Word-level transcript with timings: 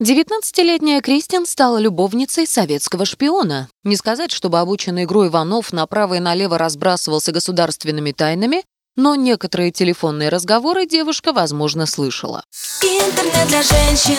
19-летняя 0.00 1.00
Кристин 1.00 1.44
стала 1.44 1.78
любовницей 1.78 2.46
советского 2.46 3.04
шпиона. 3.04 3.68
Не 3.82 3.96
сказать, 3.96 4.30
чтобы 4.30 4.60
обученный 4.60 5.04
игру 5.04 5.26
Иванов 5.26 5.72
направо 5.72 6.14
и 6.14 6.20
налево 6.20 6.56
разбрасывался 6.56 7.32
государственными 7.32 8.12
тайнами, 8.12 8.62
но 8.94 9.16
некоторые 9.16 9.72
телефонные 9.72 10.28
разговоры 10.28 10.86
девушка, 10.86 11.32
возможно, 11.32 11.84
слышала. 11.86 12.44
Интернет 12.80 13.48
для 13.48 13.60
женщин, 13.60 14.14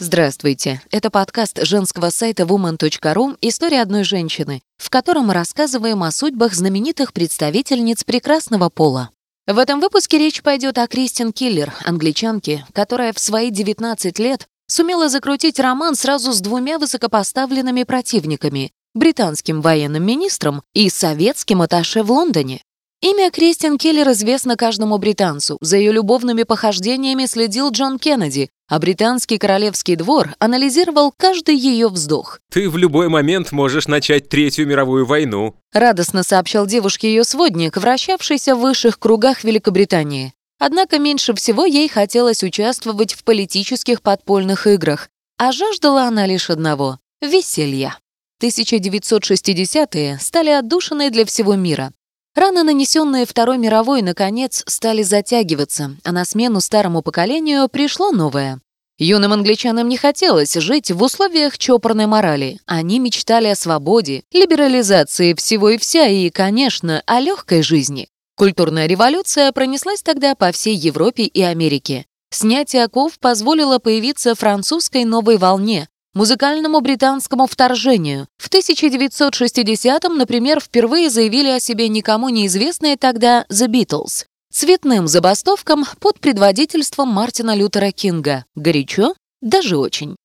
Здравствуйте. 0.00 0.82
Это 0.90 1.08
подкаст 1.08 1.64
женского 1.64 2.10
сайта 2.10 2.42
woman.ru 2.42 3.38
«История 3.40 3.82
одной 3.82 4.02
женщины», 4.02 4.62
в 4.78 4.90
котором 4.90 5.26
мы 5.26 5.34
рассказываем 5.34 6.02
о 6.02 6.10
судьбах 6.10 6.54
знаменитых 6.54 7.12
представительниц 7.12 8.02
прекрасного 8.02 8.68
пола. 8.68 9.10
В 9.46 9.58
этом 9.58 9.78
выпуске 9.78 10.18
речь 10.18 10.42
пойдет 10.42 10.76
о 10.76 10.88
Кристин 10.88 11.32
Киллер, 11.32 11.72
англичанке, 11.84 12.66
которая 12.72 13.12
в 13.12 13.20
свои 13.20 13.50
19 13.50 14.18
лет 14.18 14.48
сумела 14.66 15.08
закрутить 15.08 15.60
роман 15.60 15.94
сразу 15.94 16.32
с 16.32 16.40
двумя 16.40 16.80
высокопоставленными 16.80 17.84
противниками— 17.84 18.72
британским 18.94 19.60
военным 19.60 20.04
министром 20.04 20.62
и 20.74 20.90
советским 20.90 21.62
атташе 21.62 22.02
в 22.02 22.10
Лондоне. 22.10 22.60
Имя 23.02 23.30
Кристин 23.30 23.78
Келлер 23.78 24.10
известно 24.10 24.56
каждому 24.56 24.98
британцу. 24.98 25.58
За 25.60 25.76
ее 25.76 25.92
любовными 25.92 26.42
похождениями 26.42 27.26
следил 27.26 27.70
Джон 27.70 28.00
Кеннеди, 28.00 28.50
а 28.68 28.78
британский 28.78 29.38
королевский 29.38 29.96
двор 29.96 30.34
анализировал 30.38 31.12
каждый 31.16 31.56
ее 31.56 31.88
вздох. 31.88 32.40
«Ты 32.50 32.68
в 32.68 32.76
любой 32.76 33.08
момент 33.08 33.52
можешь 33.52 33.86
начать 33.86 34.28
Третью 34.28 34.66
мировую 34.66 35.06
войну», 35.06 35.56
радостно 35.72 36.22
сообщал 36.22 36.66
девушке 36.66 37.08
ее 37.08 37.24
сводник, 37.24 37.76
вращавшийся 37.76 38.54
в 38.54 38.60
высших 38.60 38.98
кругах 38.98 39.44
Великобритании. 39.44 40.32
Однако 40.58 40.98
меньше 40.98 41.34
всего 41.34 41.64
ей 41.64 41.88
хотелось 41.88 42.42
участвовать 42.42 43.12
в 43.12 43.24
политических 43.24 44.02
подпольных 44.02 44.66
играх, 44.66 45.10
а 45.38 45.52
жаждала 45.52 46.04
она 46.04 46.26
лишь 46.26 46.50
одного— 46.50 46.98
веселья. 47.20 47.98
1960-е 48.42 50.18
стали 50.18 50.50
отдушиной 50.50 51.10
для 51.10 51.24
всего 51.24 51.54
мира. 51.54 51.92
Раны, 52.36 52.62
нанесенные 52.64 53.24
Второй 53.24 53.56
мировой, 53.56 54.02
наконец, 54.02 54.62
стали 54.66 55.02
затягиваться, 55.02 55.96
а 56.04 56.12
на 56.12 56.26
смену 56.26 56.60
старому 56.60 57.00
поколению 57.00 57.66
пришло 57.68 58.10
новое. 58.12 58.60
Юным 58.98 59.32
англичанам 59.32 59.88
не 59.88 59.96
хотелось 59.96 60.52
жить 60.52 60.90
в 60.90 61.02
условиях 61.02 61.56
чопорной 61.56 62.06
морали. 62.06 62.60
Они 62.66 62.98
мечтали 62.98 63.48
о 63.48 63.54
свободе, 63.54 64.22
либерализации 64.32 65.32
всего 65.32 65.70
и 65.70 65.78
вся 65.78 66.08
и, 66.08 66.28
конечно, 66.28 67.02
о 67.06 67.20
легкой 67.20 67.62
жизни. 67.62 68.08
Культурная 68.36 68.86
революция 68.86 69.50
пронеслась 69.52 70.02
тогда 70.02 70.34
по 70.34 70.52
всей 70.52 70.76
Европе 70.76 71.24
и 71.24 71.40
Америке. 71.40 72.04
Снятие 72.30 72.84
оков 72.84 73.18
позволило 73.18 73.78
появиться 73.78 74.34
французской 74.34 75.04
новой 75.04 75.38
волне, 75.38 75.88
музыкальному 76.16 76.80
британскому 76.80 77.46
вторжению. 77.46 78.26
В 78.38 78.50
1960-м, 78.50 80.16
например, 80.16 80.60
впервые 80.60 81.10
заявили 81.10 81.50
о 81.50 81.60
себе 81.60 81.88
никому 81.88 82.30
неизвестные 82.30 82.96
тогда 82.96 83.44
The 83.50 83.68
Beatles. 83.68 84.24
Цветным 84.50 85.06
забастовкам 85.06 85.84
под 86.00 86.18
предводительством 86.18 87.08
Мартина 87.08 87.54
Лютера 87.54 87.92
Кинга. 87.92 88.46
Горячо? 88.54 89.14
Даже 89.42 89.76
очень. 89.76 90.16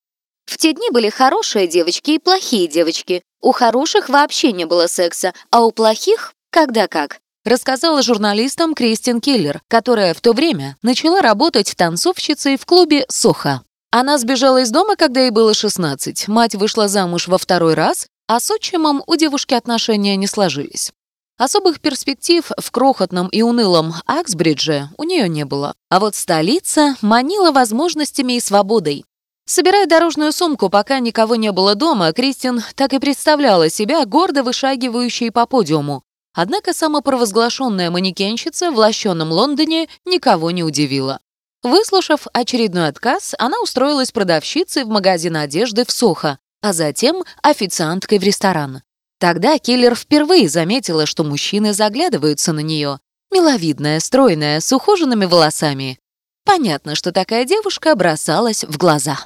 В 0.45 0.57
те 0.57 0.73
дни 0.73 0.89
были 0.89 1.09
хорошие 1.09 1.67
девочки 1.67 2.11
и 2.11 2.19
плохие 2.19 2.67
девочки. 2.67 3.23
У 3.41 3.51
хороших 3.51 4.07
вообще 4.09 4.53
не 4.53 4.65
было 4.65 4.87
секса, 4.87 5.33
а 5.49 5.65
у 5.65 5.71
плохих— 5.71 6.33
когда 6.51 6.87
как. 6.87 7.19
Рассказала 7.43 8.01
журналистам 8.01 8.75
Кристин 8.75 9.19
Киллер, 9.19 9.61
которая 9.67 10.13
в 10.13 10.21
то 10.21 10.33
время 10.33 10.77
начала 10.81 11.21
работать 11.21 11.73
танцовщицей 11.75 12.57
в 12.57 12.65
клубе 12.65 13.05
«Соха». 13.09 13.63
Она 13.91 14.17
сбежала 14.17 14.61
из 14.61 14.71
дома, 14.71 14.95
когда 14.95 15.19
ей 15.19 15.31
было 15.31 15.53
16. 15.53 16.29
Мать 16.29 16.55
вышла 16.55 16.87
замуж 16.87 17.27
во 17.27 17.37
второй 17.37 17.73
раз, 17.73 18.07
а 18.27 18.39
с 18.39 18.49
отчимом 18.49 19.03
у 19.05 19.17
девушки 19.17 19.53
отношения 19.53 20.15
не 20.15 20.27
сложились. 20.27 20.93
Особых 21.37 21.81
перспектив 21.81 22.49
в 22.57 22.71
крохотном 22.71 23.27
и 23.27 23.41
унылом 23.41 23.95
Аксбридже 24.05 24.89
у 24.97 25.03
нее 25.03 25.27
не 25.27 25.43
было. 25.43 25.73
А 25.89 25.99
вот 25.99 26.15
столица 26.15 26.95
манила 27.01 27.51
возможностями 27.51 28.33
и 28.33 28.39
свободой. 28.39 29.03
Собирая 29.45 29.87
дорожную 29.87 30.31
сумку, 30.31 30.69
пока 30.69 30.99
никого 30.99 31.35
не 31.35 31.51
было 31.51 31.75
дома, 31.75 32.13
Кристин 32.13 32.61
так 32.75 32.93
и 32.93 32.99
представляла 32.99 33.69
себя 33.69 34.05
гордо 34.05 34.43
вышагивающей 34.43 35.31
по 35.31 35.45
подиуму. 35.45 36.03
Однако 36.33 36.73
самопровозглашенная 36.73 37.91
манекенщица 37.91 38.71
в 38.71 38.77
лощенном 38.77 39.31
Лондоне 39.31 39.89
никого 40.05 40.51
не 40.51 40.63
удивила. 40.63 41.19
Выслушав 41.63 42.25
очередной 42.33 42.87
отказ, 42.87 43.35
она 43.37 43.59
устроилась 43.61 44.11
продавщицей 44.11 44.83
в 44.83 44.87
магазин 44.87 45.37
одежды 45.37 45.85
в 45.85 45.91
Сохо, 45.91 46.39
а 46.61 46.73
затем 46.73 47.23
официанткой 47.43 48.17
в 48.17 48.23
ресторан. 48.23 48.81
Тогда 49.19 49.59
киллер 49.59 49.95
впервые 49.95 50.49
заметила, 50.49 51.05
что 51.05 51.23
мужчины 51.23 51.73
заглядываются 51.73 52.53
на 52.53 52.61
нее. 52.61 52.99
Миловидная, 53.31 53.99
стройная, 53.99 54.59
с 54.59 54.73
ухоженными 54.73 55.25
волосами. 55.25 55.99
Понятно, 56.43 56.95
что 56.95 57.11
такая 57.11 57.45
девушка 57.45 57.95
бросалась 57.95 58.63
в 58.63 58.77
глаза. 58.77 59.19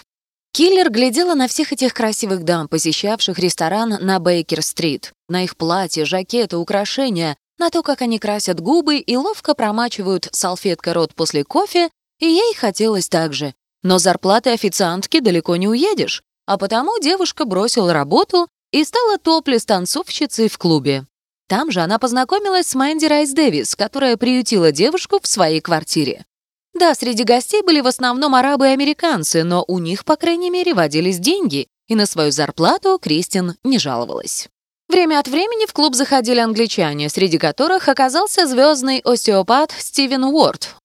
Киллер 0.51 0.89
глядела 0.89 1.33
на 1.35 1.47
всех 1.47 1.71
этих 1.71 1.93
красивых 1.93 2.43
дам, 2.43 2.67
посещавших 2.67 3.39
ресторан 3.39 3.97
на 4.01 4.19
Бейкер-стрит, 4.19 5.13
на 5.29 5.45
их 5.45 5.55
платья, 5.55 6.03
жакеты, 6.03 6.57
украшения, 6.57 7.37
на 7.57 7.69
то, 7.69 7.81
как 7.81 8.01
они 8.01 8.19
красят 8.19 8.59
губы 8.59 8.97
и 8.97 9.15
ловко 9.15 9.53
промачивают 9.53 10.27
салфеткой 10.33 10.93
рот 10.93 11.15
после 11.15 11.45
кофе 11.45 11.89
и 12.19 12.25
ей 12.25 12.53
хотелось 12.55 13.09
так 13.09 13.33
же. 13.33 13.53
Но 13.83 13.99
зарплаты 13.99 14.51
официантки 14.51 15.19
далеко 15.19 15.55
не 15.55 15.67
уедешь, 15.67 16.23
а 16.45 16.57
потому 16.57 16.99
девушка 16.99 17.45
бросила 17.45 17.93
работу 17.93 18.47
и 18.71 18.83
стала 18.83 19.17
топлес-танцовщицей 19.17 20.49
в 20.49 20.57
клубе. 20.57 21.05
Там 21.47 21.71
же 21.71 21.81
она 21.81 21.99
познакомилась 21.99 22.67
с 22.67 22.75
Мэнди 22.75 23.05
Райс 23.05 23.31
Дэвис, 23.31 23.75
которая 23.75 24.17
приютила 24.17 24.71
девушку 24.71 25.19
в 25.21 25.27
своей 25.27 25.61
квартире. 25.61 26.25
Да, 26.73 26.93
среди 26.95 27.23
гостей 27.23 27.61
были 27.61 27.79
в 27.81 27.87
основном 27.87 28.35
арабы 28.35 28.67
и 28.67 28.71
американцы, 28.71 29.43
но 29.43 29.63
у 29.67 29.79
них, 29.79 30.03
по 30.03 30.15
крайней 30.15 30.49
мере, 30.49 30.73
водились 30.73 31.19
деньги, 31.19 31.67
и 31.87 31.95
на 31.95 32.05
свою 32.05 32.31
зарплату 32.31 32.99
Кристин 32.99 33.55
не 33.63 33.79
жаловалась. 33.79 34.49
Время 34.89 35.19
от 35.19 35.27
времени 35.27 35.67
в 35.67 35.73
клуб 35.73 35.95
заходили 35.95 36.39
англичане, 36.39 37.09
среди 37.09 37.37
которых 37.37 37.87
оказался 37.87 38.45
звездный 38.45 38.99
остеопат 38.99 39.73
Стивен 39.77 40.25
Уорд, 40.25 40.75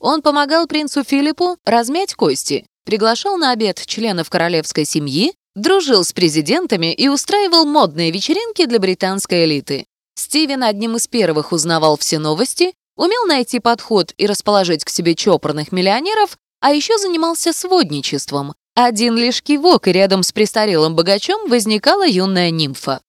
он 0.00 0.22
помогал 0.22 0.66
принцу 0.66 1.04
Филиппу 1.04 1.56
размять 1.64 2.14
кости, 2.14 2.66
приглашал 2.84 3.36
на 3.36 3.50
обед 3.50 3.82
членов 3.84 4.30
королевской 4.30 4.84
семьи, 4.84 5.34
дружил 5.54 6.04
с 6.04 6.12
президентами 6.12 6.92
и 6.92 7.08
устраивал 7.08 7.64
модные 7.66 8.10
вечеринки 8.10 8.64
для 8.66 8.78
британской 8.78 9.44
элиты. 9.44 9.86
Стивен 10.14 10.62
одним 10.62 10.96
из 10.96 11.06
первых 11.06 11.52
узнавал 11.52 11.96
все 11.96 12.18
новости, 12.18 12.74
умел 12.96 13.26
найти 13.26 13.60
подход 13.60 14.12
и 14.16 14.26
расположить 14.26 14.84
к 14.84 14.90
себе 14.90 15.14
чопорных 15.14 15.72
миллионеров, 15.72 16.36
а 16.60 16.72
еще 16.72 16.98
занимался 16.98 17.52
сводничеством. 17.52 18.54
Один 18.74 19.16
лишь 19.16 19.42
кивок, 19.42 19.88
и 19.88 19.92
рядом 19.92 20.22
с 20.22 20.32
престарелым 20.32 20.94
богачом 20.94 21.48
возникала 21.48 22.06
юная 22.06 22.50
нимфа. 22.50 23.00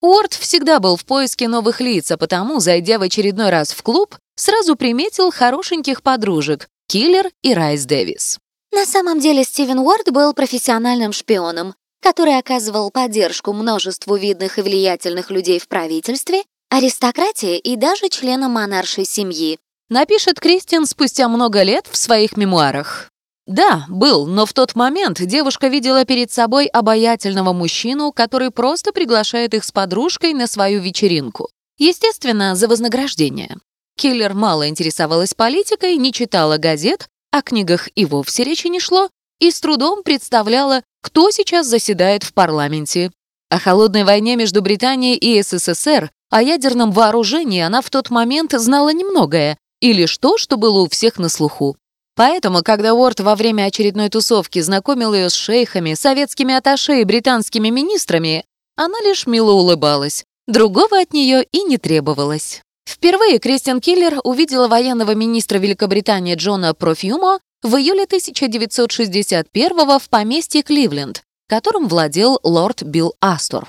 Уорд 0.00 0.34
всегда 0.34 0.78
был 0.78 0.96
в 0.96 1.04
поиске 1.04 1.48
новых 1.48 1.80
лиц, 1.80 2.10
а 2.10 2.16
потому, 2.16 2.60
зайдя 2.60 2.98
в 2.98 3.02
очередной 3.02 3.50
раз 3.50 3.72
в 3.72 3.82
клуб, 3.82 4.16
сразу 4.36 4.76
приметил 4.76 5.30
хорошеньких 5.30 6.02
подружек— 6.02 6.68
Киллер 6.88 7.30
и 7.42 7.52
Райс 7.52 7.84
Дэвис. 7.84 8.38
На 8.72 8.86
самом 8.86 9.20
деле 9.20 9.42
Стивен 9.42 9.78
Уорд 9.78 10.12
был 10.12 10.32
профессиональным 10.34 11.12
шпионом, 11.12 11.74
который 12.02 12.38
оказывал 12.38 12.90
поддержку 12.90 13.52
множеству 13.52 14.16
видных 14.16 14.58
и 14.58 14.62
влиятельных 14.62 15.30
людей 15.30 15.58
в 15.58 15.66
правительстве, 15.66 16.42
аристократии 16.70 17.58
и 17.58 17.76
даже 17.76 18.08
членам 18.08 18.52
монаршей 18.52 19.04
семьи. 19.04 19.58
Напишет 19.88 20.40
Кристин 20.40 20.84
спустя 20.84 21.28
много 21.28 21.62
лет 21.62 21.88
в 21.90 21.96
своих 21.96 22.36
мемуарах. 22.36 23.10
Да, 23.46 23.86
был, 23.88 24.26
но 24.26 24.44
в 24.44 24.52
тот 24.52 24.74
момент 24.74 25.20
девушка 25.20 25.68
видела 25.68 26.04
перед 26.04 26.32
собой 26.32 26.66
обаятельного 26.66 27.52
мужчину, 27.52 28.10
который 28.10 28.50
просто 28.50 28.92
приглашает 28.92 29.54
их 29.54 29.64
с 29.64 29.70
подружкой 29.70 30.32
на 30.34 30.48
свою 30.48 30.80
вечеринку. 30.80 31.48
Естественно, 31.78 32.56
за 32.56 32.66
вознаграждение. 32.66 33.56
Киллер 33.96 34.34
мало 34.34 34.68
интересовалась 34.68 35.34
политикой, 35.34 35.96
не 35.96 36.12
читала 36.12 36.58
газет, 36.58 37.08
о 37.30 37.42
книгах 37.42 37.88
и 37.94 38.04
вовсе 38.04 38.44
речи 38.44 38.66
не 38.66 38.78
шло, 38.78 39.08
и 39.40 39.50
с 39.50 39.60
трудом 39.60 40.02
представляла, 40.02 40.82
кто 41.02 41.30
сейчас 41.30 41.66
заседает 41.66 42.22
в 42.22 42.34
парламенте. 42.34 43.10
О 43.48 43.58
холодной 43.58 44.04
войне 44.04 44.36
между 44.36 44.60
Британией 44.60 45.16
и 45.16 45.42
СССР, 45.42 46.10
о 46.30 46.42
ядерном 46.42 46.92
вооружении 46.92 47.60
она 47.60 47.80
в 47.80 47.90
тот 47.90 48.10
момент 48.10 48.52
знала 48.52 48.92
немногое, 48.92 49.56
и 49.80 49.92
лишь 49.92 50.18
то, 50.18 50.36
что 50.36 50.56
было 50.56 50.80
у 50.80 50.88
всех 50.88 51.18
на 51.18 51.28
слуху. 51.28 51.76
Поэтому, 52.16 52.62
когда 52.62 52.94
Уорд 52.94 53.20
во 53.20 53.34
время 53.34 53.64
очередной 53.64 54.08
тусовки 54.08 54.60
знакомил 54.60 55.14
ее 55.14 55.30
с 55.30 55.34
шейхами, 55.34 55.94
советскими 55.94 56.54
атташе 56.54 57.00
и 57.00 57.04
британскими 57.04 57.68
министрами, 57.68 58.44
она 58.74 58.98
лишь 59.00 59.26
мило 59.26 59.52
улыбалась. 59.52 60.24
Другого 60.46 61.00
от 61.00 61.12
нее 61.12 61.44
и 61.52 61.62
не 61.62 61.76
требовалось. 61.76 62.62
Впервые 62.86 63.38
Кристиан 63.38 63.80
Киллер 63.80 64.20
увидела 64.24 64.68
военного 64.68 65.14
министра 65.14 65.58
Великобритании 65.58 66.36
Джона 66.36 66.72
Профьюмо 66.72 67.40
в 67.62 67.74
июле 67.76 68.04
1961 68.04 69.98
в 69.98 70.08
поместье 70.08 70.62
Кливленд, 70.62 71.22
которым 71.48 71.88
владел 71.88 72.38
лорд 72.42 72.82
Билл 72.84 73.14
Астор. 73.20 73.68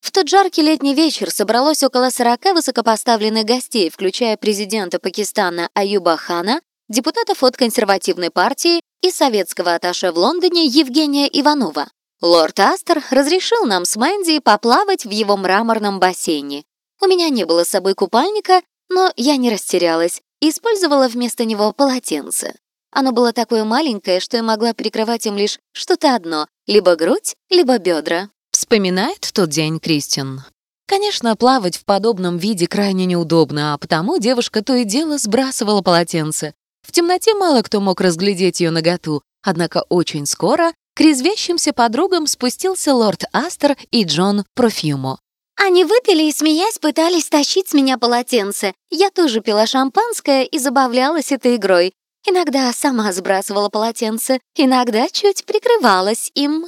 В 0.00 0.10
тот 0.12 0.28
жаркий 0.28 0.62
летний 0.62 0.94
вечер 0.94 1.30
собралось 1.30 1.82
около 1.82 2.10
40 2.10 2.54
высокопоставленных 2.54 3.44
гостей, 3.44 3.90
включая 3.90 4.36
президента 4.36 4.98
Пакистана 4.98 5.68
Аюба 5.74 6.16
Хана, 6.16 6.60
депутатов 6.88 7.42
от 7.42 7.56
консервативной 7.56 8.30
партии 8.30 8.80
и 9.02 9.10
советского 9.10 9.74
атташе 9.74 10.10
в 10.10 10.18
Лондоне 10.18 10.64
Евгения 10.64 11.26
Иванова. 11.26 11.88
Лорд 12.22 12.58
Астер 12.60 13.02
разрешил 13.10 13.64
нам 13.66 13.84
с 13.84 13.96
Мэнди 13.96 14.38
поплавать 14.40 15.04
в 15.04 15.10
его 15.10 15.36
мраморном 15.36 16.00
бассейне. 16.00 16.64
У 17.00 17.06
меня 17.06 17.28
не 17.28 17.44
было 17.44 17.64
с 17.64 17.68
собой 17.68 17.94
купальника, 17.94 18.60
но 18.88 19.12
я 19.16 19.36
не 19.36 19.50
растерялась 19.50 20.20
и 20.40 20.50
использовала 20.50 21.08
вместо 21.08 21.44
него 21.44 21.72
полотенце. 21.72 22.54
Оно 22.90 23.12
было 23.12 23.32
такое 23.32 23.64
маленькое, 23.64 24.20
что 24.20 24.36
я 24.36 24.42
могла 24.42 24.72
прикрывать 24.72 25.26
им 25.26 25.36
лишь 25.36 25.58
что-то 25.72 26.14
одно, 26.14 26.46
либо 26.66 26.96
грудь, 26.96 27.34
либо 27.50 27.78
бедра. 27.78 28.30
Вспоминает 28.50 29.30
тот 29.32 29.50
день 29.50 29.78
Кристин. 29.78 30.42
Конечно, 30.86 31.36
плавать 31.36 31.76
в 31.76 31.84
подобном 31.84 32.38
виде 32.38 32.66
крайне 32.66 33.04
неудобно, 33.04 33.74
а 33.74 33.78
потому 33.78 34.18
девушка 34.18 34.64
то 34.64 34.74
и 34.74 34.84
дело 34.84 35.18
сбрасывала 35.18 35.82
полотенце. 35.82 36.54
В 36.82 36.92
темноте 36.92 37.34
мало 37.34 37.60
кто 37.62 37.80
мог 37.80 38.00
разглядеть 38.00 38.60
ее 38.60 38.70
наготу, 38.70 39.22
однако 39.42 39.84
очень 39.90 40.24
скоро 40.24 40.72
к 40.94 41.00
резвящимся 41.00 41.72
подругам 41.72 42.26
спустился 42.26 42.94
лорд 42.94 43.24
Астер 43.32 43.76
и 43.90 44.04
Джон 44.04 44.44
Профьюмо. 44.54 45.18
Они 45.60 45.84
выпили 45.84 46.22
и, 46.24 46.32
смеясь, 46.32 46.78
пытались 46.78 47.28
тащить 47.28 47.68
с 47.68 47.74
меня 47.74 47.98
полотенце. 47.98 48.74
Я 48.90 49.10
тоже 49.10 49.40
пила 49.40 49.66
шампанское 49.66 50.44
и 50.44 50.58
забавлялась 50.58 51.32
этой 51.32 51.56
игрой. 51.56 51.92
Иногда 52.26 52.72
сама 52.72 53.12
сбрасывала 53.12 53.68
полотенце, 53.68 54.38
иногда 54.56 55.08
чуть 55.10 55.44
прикрывалась 55.44 56.30
им. 56.34 56.66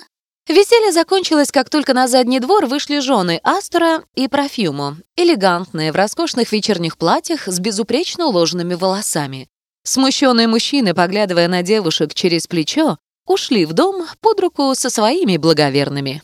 Веселье 0.48 0.90
закончилось, 0.90 1.52
как 1.52 1.70
только 1.70 1.94
на 1.94 2.08
задний 2.08 2.40
двор 2.40 2.66
вышли 2.66 2.98
жены 2.98 3.40
Астора 3.44 4.02
и 4.16 4.26
Профьюмо, 4.26 4.96
элегантные, 5.16 5.92
в 5.92 5.96
роскошных 5.96 6.50
вечерних 6.50 6.98
платьях 6.98 7.46
с 7.46 7.60
безупречно 7.60 8.26
уложенными 8.26 8.74
волосами. 8.74 9.48
Смущенные 9.84 10.48
мужчины, 10.48 10.94
поглядывая 10.94 11.46
на 11.46 11.62
девушек 11.62 12.14
через 12.14 12.48
плечо, 12.48 12.98
ушли 13.26 13.64
в 13.64 13.72
дом 13.72 14.06
под 14.20 14.40
руку 14.40 14.74
со 14.74 14.90
своими 14.90 15.36
благоверными. 15.36 16.22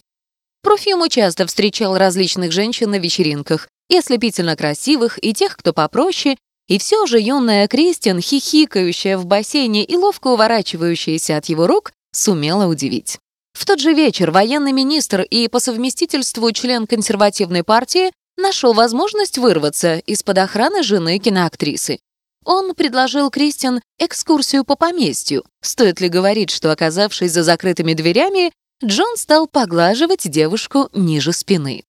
Профьюмо 0.67 1.09
часто 1.09 1.47
встречал 1.47 1.97
различных 1.97 2.51
женщин 2.51 2.91
на 2.91 2.99
вечеринках, 2.99 3.69
и 3.89 3.99
ослепительно 3.99 4.57
красивых, 4.57 5.17
и 5.23 5.33
тех, 5.33 5.57
кто 5.57 5.73
попроще, 5.73 6.37
и 6.67 6.79
все 6.79 7.07
же 7.07 7.21
юная 7.21 7.69
Кристин, 7.69 8.21
хихикающая 8.21 9.17
в 9.17 9.27
бассейне 9.27 9.85
и 9.85 9.97
ловко 9.97 10.27
уворачивающаяся 10.27 11.37
от 11.37 11.45
его 11.45 11.69
рук, 11.69 11.93
сумела 12.13 12.67
удивить. 12.67 13.21
В 13.53 13.65
тот 13.65 13.79
же 13.79 13.93
вечер 13.93 14.33
военный 14.33 14.73
министр 14.73 15.21
и 15.21 15.47
по 15.47 15.61
совместительству 15.61 16.51
член 16.51 16.89
консервативной 16.89 17.63
партии 17.63 18.11
нашел 18.37 18.73
возможность 18.73 19.39
вырваться 19.39 19.99
из-под 19.99 20.39
охраны 20.39 20.83
жены 20.83 21.21
киноактрисы. 21.21 22.01
Он 22.45 22.75
предложил 22.75 23.31
Кристин 23.31 23.81
экскурсию 24.01 24.65
по 24.65 24.75
поместью. 24.75 25.45
Стоит 25.63 26.01
ли 26.01 26.09
говорить, 26.09 26.51
что, 26.51 26.73
оказавшись 26.73 27.31
за 27.31 27.45
закрытыми 27.45 27.95
дверями, 27.95 28.51
Джон 28.85 29.17
стал 29.17 29.47
поглаживать 29.47 30.29
девушку 30.31 30.91
ниже 30.93 31.33
спины. 31.33 31.85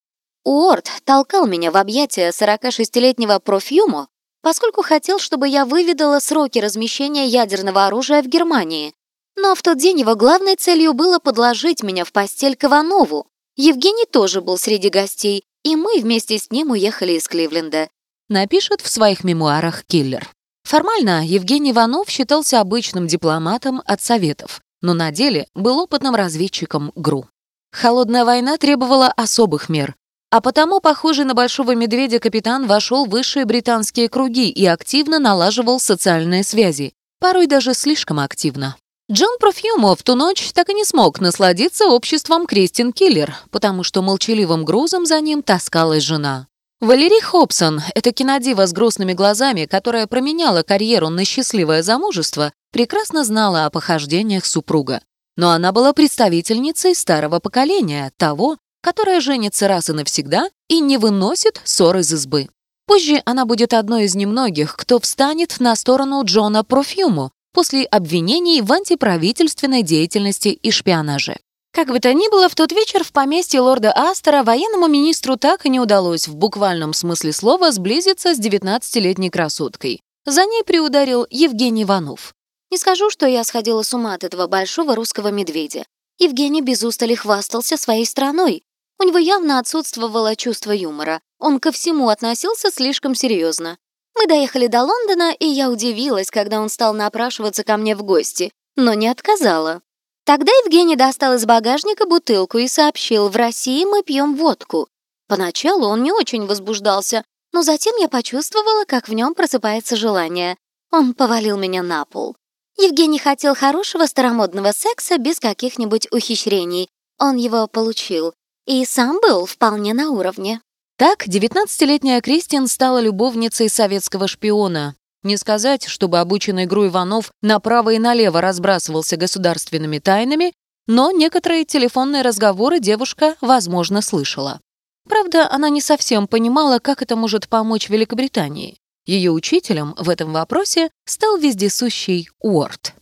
Уорд 0.45 0.89
толкал 1.03 1.45
меня 1.45 1.69
в 1.69 1.75
объятия 1.75 2.29
46-летнего 2.29 3.39
профьюму, 3.39 4.07
поскольку 4.41 4.83
хотел, 4.83 5.19
чтобы 5.19 5.49
я 5.49 5.65
выведала 5.65 6.19
сроки 6.19 6.59
размещения 6.59 7.27
ядерного 7.27 7.87
оружия 7.87 8.23
в 8.23 8.27
Германии. 8.27 8.93
Но 9.35 9.53
в 9.53 9.61
тот 9.61 9.77
день 9.77 9.99
его 9.99 10.15
главной 10.15 10.55
целью 10.55 10.93
было 10.93 11.19
подложить 11.19 11.83
меня 11.83 12.05
в 12.05 12.13
постель 12.13 12.55
к 12.55 12.63
Иванову. 12.63 13.27
Евгений 13.57 14.05
тоже 14.09 14.39
был 14.39 14.57
среди 14.57 14.87
гостей, 14.87 15.43
и 15.63 15.75
мы 15.75 15.99
вместе 15.99 16.37
с 16.37 16.49
ним 16.51 16.71
уехали 16.71 17.13
из 17.13 17.27
Кливленда. 17.27 17.89
Напишет 18.29 18.79
в 18.79 18.87
своих 18.87 19.25
мемуарах 19.25 19.83
киллер. 19.83 20.29
Формально 20.63 21.25
Евгений 21.25 21.71
Иванов 21.71 22.09
считался 22.09 22.61
обычным 22.61 23.07
дипломатом 23.07 23.81
от 23.85 24.01
Советов 24.01 24.61
но 24.81 24.93
на 24.93 25.11
деле 25.11 25.47
был 25.55 25.79
опытным 25.79 26.15
разведчиком 26.15 26.91
ГРУ. 26.95 27.27
Холодная 27.71 28.25
война 28.25 28.57
требовала 28.57 29.07
особых 29.07 29.69
мер, 29.69 29.95
а 30.29 30.41
потому, 30.41 30.81
похожий 30.81 31.25
на 31.25 31.33
большого 31.33 31.73
медведя 31.73 32.19
капитан 32.19 32.67
вошел 32.67 33.05
в 33.05 33.09
высшие 33.09 33.45
британские 33.45 34.09
круги 34.09 34.49
и 34.49 34.65
активно 34.65 35.19
налаживал 35.19 35.79
социальные 35.79 36.43
связи, 36.43 36.93
порой 37.19 37.47
даже 37.47 37.73
слишком 37.73 38.19
активно. 38.19 38.75
Джон 39.09 39.37
Профьюмо 39.39 39.95
в 39.95 40.03
ту 40.03 40.15
ночь 40.15 40.51
так 40.51 40.69
и 40.69 40.73
не 40.73 40.83
смог 40.83 41.21
насладиться 41.21 41.85
обществом 41.87 42.45
Кристин 42.45 42.91
Киллер, 42.91 43.37
потому 43.51 43.83
что 43.83 44.01
молчаливым 44.01 44.65
грузом 44.65 45.05
за 45.05 45.21
ним 45.21 45.41
таскалась 45.43 46.03
жена. 46.03 46.47
Валерий 46.79 47.21
Хобсон, 47.21 47.81
эта 47.95 48.11
кинодива 48.11 48.67
с 48.67 48.71
грустными 48.71 49.13
глазами, 49.13 49.65
которая 49.65 50.05
променяла 50.05 50.61
карьеру 50.61 51.09
на 51.09 51.25
счастливое 51.25 51.81
замужество, 51.81 52.53
прекрасно 52.71 53.23
знала 53.23 53.65
о 53.65 53.71
похождениях 53.71 54.45
супруга. 54.45 55.01
Но 55.37 55.49
она 55.49 55.71
была 55.71 55.91
представительницей 55.93 56.93
старого 56.93 57.39
поколения, 57.39 58.11
того, 58.17 58.57
которое 58.83 59.21
женится 59.21 59.67
раз 59.67 59.89
и 59.89 59.93
навсегда 59.93 60.51
и 60.69 60.79
не 60.79 60.99
выносит 60.99 61.59
ссор 61.63 61.97
из 61.97 62.13
избы. 62.13 62.47
Позже 62.85 63.23
она 63.25 63.45
будет 63.45 63.73
одной 63.73 64.03
из 64.03 64.13
немногих, 64.13 64.75
кто 64.77 64.99
встанет 64.99 65.59
на 65.59 65.75
сторону 65.75 66.23
Джона 66.23 66.63
Профьюму 66.63 67.31
после 67.53 67.85
обвинений 67.85 68.61
в 68.61 68.71
антиправительственной 68.71 69.81
деятельности 69.81 70.49
и 70.49 70.69
шпионаже. 70.69 71.37
Как 71.77 71.89
бы 71.89 71.99
то 71.99 72.11
ни 72.11 72.27
было, 72.31 72.49
в 72.49 72.55
тот 72.55 72.71
вечер 72.71 73.03
в 73.03 73.11
поместье 73.11 73.59
лорда 73.59 73.91
Астера 73.91 74.41
военному 74.41 74.87
министру 74.87 75.37
так 75.37 75.63
и 75.67 75.69
не 75.69 75.79
удалось 75.79 76.27
в 76.27 76.35
буквальном 76.35 76.91
смысле 76.91 77.31
слова 77.31 77.71
сблизиться 77.71 78.33
с 78.33 78.39
19-летней 78.39 79.29
красоткой. 79.29 80.01
За 80.25 80.43
ней 80.45 80.63
приударил 80.63 81.27
Евгений 81.29 81.83
Иванов. 81.83 82.33
Не 82.71 82.79
скажу, 82.79 83.11
что 83.11 83.27
я 83.27 83.43
сходила 83.43 83.83
с 83.83 83.93
ума 83.93 84.15
от 84.15 84.23
этого 84.23 84.47
большого 84.47 84.95
русского 84.95 85.27
медведя. 85.27 85.85
Евгений 86.17 86.63
без 86.63 86.81
устали 86.81 87.13
хвастался 87.13 87.77
своей 87.77 88.07
страной. 88.07 88.63
У 88.97 89.03
него 89.03 89.19
явно 89.19 89.59
отсутствовало 89.59 90.35
чувство 90.35 90.71
юмора. 90.71 91.21
Он 91.37 91.59
ко 91.59 91.71
всему 91.71 92.09
относился 92.09 92.71
слишком 92.71 93.13
серьезно. 93.13 93.77
Мы 94.17 94.25
доехали 94.25 94.65
до 94.65 94.81
Лондона, 94.81 95.31
и 95.31 95.45
я 95.45 95.69
удивилась, 95.69 96.31
когда 96.31 96.59
он 96.59 96.69
стал 96.69 96.95
напрашиваться 96.95 97.63
ко 97.63 97.77
мне 97.77 97.95
в 97.95 98.01
гости, 98.01 98.51
но 98.75 98.95
не 98.95 99.07
отказала. 99.07 99.83
Тогда 100.27 100.51
Евгений 100.65 100.97
достал 100.97 101.35
из 101.35 101.45
багажника 101.45 102.05
бутылку 102.05 102.57
и 102.57 102.67
сообщил, 102.67 103.29
в 103.29 103.37
России 103.37 103.85
мы 103.85 104.03
пьем 104.03 104.35
водку. 104.35 104.89
Поначалу 105.29 105.87
он 105.87 106.03
не 106.03 106.11
очень 106.11 106.45
возбуждался, 106.45 107.23
но 107.53 107.61
затем 107.61 107.95
я 107.95 108.09
почувствовала, 108.09 108.83
как 108.83 109.07
в 109.07 109.13
нем 109.13 109.33
просыпается 109.33 109.95
желание. 109.95 110.57
Он 110.91 111.13
повалил 111.13 111.57
меня 111.57 111.81
на 111.81 112.03
пол. 112.03 112.35
Евгений 112.77 113.19
хотел 113.19 113.55
хорошего 113.55 114.05
старомодного 114.05 114.73
секса 114.73 115.17
без 115.17 115.39
каких-нибудь 115.39 116.11
ухищрений. 116.11 116.89
Он 117.17 117.37
его 117.37 117.65
получил. 117.67 118.33
И 118.65 118.83
сам 118.83 119.21
был 119.21 119.45
вполне 119.45 119.93
на 119.93 120.09
уровне. 120.09 120.59
Так, 120.97 121.25
19-летняя 121.25 122.19
Кристин 122.19 122.67
стала 122.67 122.99
любовницей 122.99 123.69
советского 123.69 124.27
шпиона, 124.27 124.97
не 125.27 125.37
сказать, 125.37 125.85
чтобы 125.85 126.19
обученный 126.19 126.63
игру 126.63 126.87
Иванов 126.87 127.31
направо 127.41 127.91
и 127.91 127.99
налево 127.99 128.41
разбрасывался 128.41 129.17
государственными 129.17 129.99
тайнами, 129.99 130.53
но 130.87 131.11
некоторые 131.11 131.65
телефонные 131.65 132.23
разговоры 132.23 132.79
девушка, 132.79 133.35
возможно, 133.41 134.01
слышала. 134.01 134.59
Правда, 135.07 135.49
она 135.51 135.69
не 135.69 135.81
совсем 135.81 136.27
понимала, 136.27 136.79
как 136.79 137.01
это 137.01 137.15
может 137.15 137.47
помочь 137.47 137.89
Великобритании. 137.89 138.77
Ее 139.05 139.31
учителем 139.31 139.95
в 139.97 140.09
этом 140.09 140.33
вопросе 140.33 140.89
стал 141.05 141.37
вездесущий 141.37 142.29
Уорд. 142.41 142.93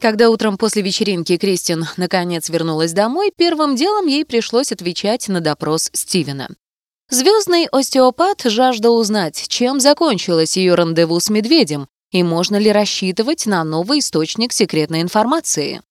Когда 0.00 0.30
утром 0.30 0.56
после 0.56 0.82
вечеринки 0.82 1.36
Кристин 1.36 1.86
наконец 1.96 2.48
вернулась 2.48 2.92
домой, 2.92 3.32
первым 3.36 3.74
делом 3.74 4.06
ей 4.06 4.24
пришлось 4.24 4.70
отвечать 4.70 5.26
на 5.28 5.40
допрос 5.40 5.90
Стивена. 5.92 6.48
Звездный 7.10 7.66
остеопат 7.72 8.42
жаждал 8.44 8.98
узнать, 8.98 9.48
чем 9.48 9.80
закончилось 9.80 10.58
ее 10.58 10.74
рандеву 10.74 11.18
с 11.20 11.30
медведем 11.30 11.88
и 12.10 12.22
можно 12.22 12.56
ли 12.56 12.70
рассчитывать 12.70 13.46
на 13.46 13.64
новый 13.64 14.00
источник 14.00 14.52
секретной 14.52 15.00
информации. 15.00 15.82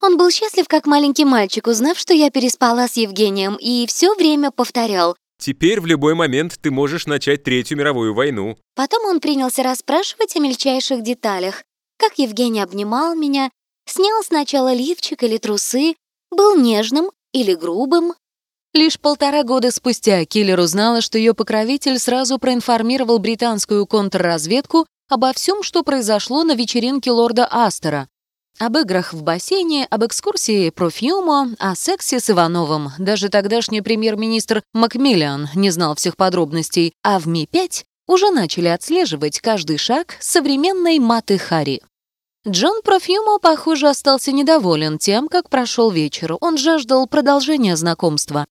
Он 0.00 0.16
был 0.16 0.30
счастлив, 0.30 0.66
как 0.68 0.86
маленький 0.86 1.24
мальчик, 1.24 1.66
узнав, 1.66 1.98
что 1.98 2.14
я 2.14 2.30
переспала 2.30 2.88
с 2.88 2.96
Евгением, 2.96 3.56
и 3.56 3.86
все 3.86 4.14
время 4.14 4.50
повторял. 4.50 5.16
«Теперь 5.38 5.80
в 5.80 5.86
любой 5.86 6.14
момент 6.14 6.58
ты 6.60 6.70
можешь 6.70 7.06
начать 7.06 7.44
Третью 7.44 7.78
мировую 7.78 8.14
войну». 8.14 8.56
Потом 8.74 9.04
он 9.04 9.20
принялся 9.20 9.62
расспрашивать 9.62 10.36
о 10.36 10.40
мельчайших 10.40 11.02
деталях. 11.02 11.62
Как 11.98 12.18
Евгений 12.18 12.60
обнимал 12.60 13.14
меня, 13.14 13.50
снял 13.86 14.22
сначала 14.22 14.72
лифчик 14.72 15.22
или 15.22 15.36
трусы, 15.36 15.94
был 16.30 16.56
нежным 16.56 17.10
или 17.32 17.54
грубым, 17.54 18.14
Лишь 18.74 18.98
полтора 18.98 19.42
года 19.42 19.70
спустя 19.70 20.24
киллер 20.24 20.58
узнала, 20.58 21.02
что 21.02 21.18
ее 21.18 21.34
покровитель 21.34 21.98
сразу 21.98 22.38
проинформировал 22.38 23.18
британскую 23.18 23.86
контрразведку 23.86 24.86
обо 25.10 25.34
всем, 25.34 25.62
что 25.62 25.82
произошло 25.82 26.42
на 26.42 26.54
вечеринке 26.54 27.10
лорда 27.10 27.46
Астера. 27.50 28.08
Об 28.58 28.78
играх 28.78 29.12
в 29.12 29.22
бассейне, 29.22 29.86
об 29.90 30.06
экскурсии 30.06 30.70
Профьюмо, 30.70 31.54
о 31.58 31.74
сексе 31.74 32.18
с 32.18 32.30
Ивановым. 32.30 32.92
Даже 32.98 33.28
тогдашний 33.28 33.82
премьер-министр 33.82 34.62
Макмиллиан 34.72 35.48
не 35.54 35.70
знал 35.70 35.94
всех 35.94 36.16
подробностей, 36.16 36.94
а 37.02 37.18
в 37.18 37.26
Ми-5 37.26 37.84
уже 38.06 38.30
начали 38.30 38.68
отслеживать 38.68 39.40
каждый 39.40 39.76
шаг 39.76 40.16
современной 40.18 40.98
Маты 40.98 41.36
Хари. 41.36 41.82
Джон 42.48 42.80
Профьюмо, 42.82 43.38
похоже, 43.38 43.88
остался 43.88 44.32
недоволен 44.32 44.98
тем, 44.98 45.28
как 45.28 45.50
прошел 45.50 45.90
вечер. 45.90 46.36
Он 46.40 46.56
жаждал 46.56 47.06
продолжения 47.06 47.76
знакомства. 47.76 48.46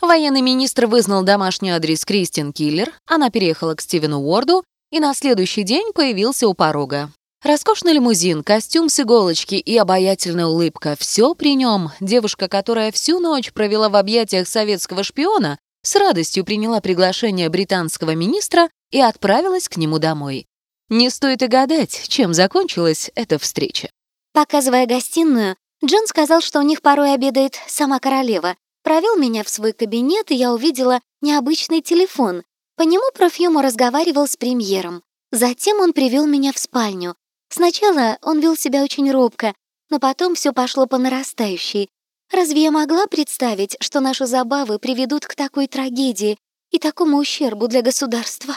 Военный 0.00 0.40
министр 0.40 0.86
вызнал 0.86 1.22
домашний 1.22 1.70
адрес 1.70 2.04
Кристин 2.04 2.52
Киллер, 2.52 2.92
она 3.06 3.30
переехала 3.30 3.74
к 3.74 3.80
Стивену 3.80 4.20
Уорду 4.20 4.64
и 4.90 5.00
на 5.00 5.14
следующий 5.14 5.62
день 5.62 5.92
появился 5.94 6.48
у 6.48 6.54
порога. 6.54 7.10
Роскошный 7.42 7.94
лимузин, 7.94 8.44
костюм 8.44 8.88
с 8.88 9.00
иголочки 9.00 9.56
и 9.56 9.76
обаятельная 9.76 10.46
улыбка— 10.46 10.94
все 10.98 11.34
при 11.34 11.56
нем. 11.56 11.90
Девушка, 11.98 12.48
которая 12.48 12.92
всю 12.92 13.18
ночь 13.18 13.52
провела 13.52 13.88
в 13.88 13.96
объятиях 13.96 14.46
советского 14.46 15.02
шпиона, 15.02 15.58
с 15.82 15.96
радостью 15.96 16.44
приняла 16.44 16.80
приглашение 16.80 17.48
британского 17.48 18.14
министра 18.14 18.68
и 18.92 19.00
отправилась 19.00 19.68
к 19.68 19.76
нему 19.76 19.98
домой. 19.98 20.46
Не 20.88 21.10
стоит 21.10 21.42
и 21.42 21.48
гадать, 21.48 22.04
чем 22.06 22.32
закончилась 22.32 23.10
эта 23.16 23.38
встреча. 23.38 23.88
Показывая 24.32 24.86
гостиную, 24.86 25.56
Джон 25.84 26.06
сказал, 26.06 26.42
что 26.42 26.60
у 26.60 26.62
них 26.62 26.80
порой 26.80 27.12
обедает 27.12 27.56
сама 27.66 27.98
королева. 27.98 28.54
Провел 28.82 29.16
меня 29.16 29.44
в 29.44 29.48
свой 29.48 29.72
кабинет, 29.72 30.30
и 30.30 30.34
я 30.34 30.52
увидела 30.52 31.00
необычный 31.20 31.82
телефон. 31.82 32.42
По 32.76 32.82
нему 32.82 33.04
Профьюмо 33.14 33.62
разговаривал 33.62 34.26
с 34.26 34.36
премьером. 34.36 35.02
Затем 35.30 35.80
он 35.80 35.92
привел 35.92 36.26
меня 36.26 36.52
в 36.52 36.58
спальню. 36.58 37.14
Сначала 37.48 38.18
он 38.22 38.40
вел 38.40 38.56
себя 38.56 38.82
очень 38.82 39.10
робко, 39.10 39.54
но 39.90 39.98
потом 39.98 40.34
все 40.34 40.52
пошло 40.52 40.86
по 40.86 40.98
нарастающей. 40.98 41.90
Разве 42.30 42.62
я 42.62 42.70
могла 42.70 43.06
представить, 43.06 43.76
что 43.80 44.00
наши 44.00 44.26
забавы 44.26 44.78
приведут 44.78 45.26
к 45.26 45.34
такой 45.34 45.68
трагедии 45.68 46.38
и 46.70 46.78
такому 46.78 47.18
ущербу 47.18 47.68
для 47.68 47.82
государства? 47.82 48.54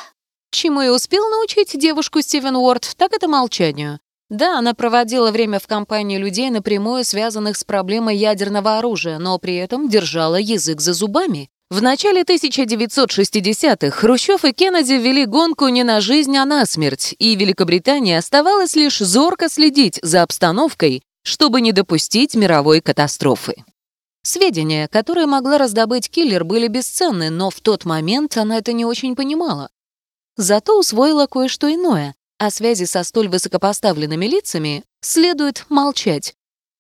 Чему 0.52 0.82
и 0.82 0.88
успел 0.88 1.30
научить 1.30 1.78
девушку 1.78 2.22
Стивен 2.22 2.56
Уорд, 2.56 2.94
так 2.98 3.14
это 3.14 3.28
молчанию. 3.28 4.00
Да, 4.30 4.58
она 4.58 4.74
проводила 4.74 5.32
время 5.32 5.60
в 5.60 5.68
компании 5.68 6.18
людей, 6.18 6.50
напрямую 6.50 7.04
связанных 7.04 7.58
с 7.58 7.64
проблемой 7.64 8.18
ядерного 8.18 8.80
оружия, 8.80 9.20
но 9.20 9.38
при 9.38 9.56
этом 9.56 9.88
держала 9.88 10.38
язык 10.38 10.82
за 10.82 10.94
зубами. 10.94 11.50
В 11.70 11.82
начале 11.82 12.22
1960-х 12.22 13.92
Хрущев 13.92 14.46
и 14.46 14.52
Кеннеди 14.52 14.94
вели 14.94 15.26
гонку 15.26 15.68
не 15.68 15.84
на 15.84 16.00
жизнь, 16.00 16.38
а 16.38 16.46
на 16.46 16.66
смерть, 16.66 17.16
и 17.18 17.36
Великобритании 17.36 18.16
оставалось 18.16 18.76
лишь 18.76 19.00
зорко 19.00 19.50
следить 19.50 20.00
за 20.02 20.22
обстановкой, 20.24 21.02
чтобы 21.24 21.62
не 21.62 21.72
допустить 21.72 22.36
мировой 22.36 22.82
катастрофы. 22.82 23.64
Сведения, 24.22 24.88
которые 24.88 25.28
могла 25.28 25.58
раздобыть 25.58 26.10
киллер, 26.10 26.44
были 26.44 26.68
бесценны, 26.68 27.30
но 27.30 27.50
в 27.50 27.60
тот 27.62 27.86
момент 27.86 28.38
она 28.38 28.58
это 28.58 28.74
не 28.74 28.86
очень 28.86 29.16
понимала. 29.16 29.70
Зато 30.38 30.80
усвоила 30.80 31.28
кое-что 31.28 31.72
иное. 31.74 32.16
О 32.38 32.52
связи 32.52 32.84
со 32.84 33.04
столь 33.06 33.30
высокопоставленными 33.30 34.26
лицами 34.26 34.84
следует 35.02 35.66
молчать. 35.70 36.36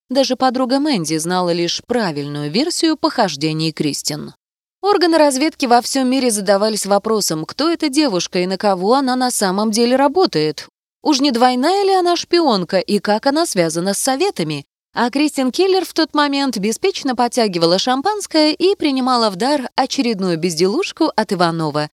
Даже 0.09 0.35
подруга 0.35 0.79
Мэнди 0.79 1.17
знала 1.17 1.53
лишь 1.53 1.81
правильную 1.87 2.51
версию 2.51 2.97
похождений 2.97 3.71
Кристин. 3.71 4.33
Органы 4.81 5.17
разведки 5.17 5.65
во 5.65 5.81
всем 5.81 6.09
мире 6.09 6.29
задавались 6.29 6.85
вопросом, 6.85 7.45
кто 7.45 7.69
эта 7.69 7.87
девушка 7.87 8.39
и 8.39 8.47
на 8.47 8.57
кого 8.57 8.95
она 8.95 9.15
на 9.15 9.31
самом 9.31 9.71
деле 9.71 9.95
работает. 9.95 10.67
Уж 11.01 11.21
не 11.21 11.31
двойная 11.31 11.85
ли 11.85 11.93
она 11.93 12.17
шпионка 12.17 12.79
и 12.79 12.99
как 12.99 13.25
она 13.25 13.45
связана 13.45 13.93
с 13.93 13.99
советами? 13.99 14.65
А 14.93 15.09
Кристин 15.09 15.51
Киллер 15.51 15.85
в 15.85 15.93
тот 15.93 16.13
момент 16.13 16.57
беспечно 16.57 17.15
потягивала 17.15 17.79
шампанское 17.79 18.51
и 18.51 18.75
принимала 18.75 19.29
в 19.29 19.37
дар 19.37 19.69
очередную 19.75 20.37
безделушку 20.37 21.11
от 21.15 21.31
Иванова. 21.31 21.89